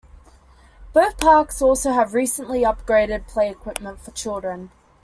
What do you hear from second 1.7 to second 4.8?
have recently upgraded play equipment for children.